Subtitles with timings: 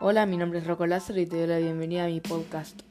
[0.00, 2.87] Hola, mi nombre es Rocco Lázaro y te doy la bienvenida a mi podcast.